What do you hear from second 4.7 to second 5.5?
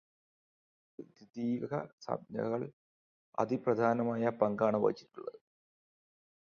വഹിച്ചിട്ടുള്ളത്.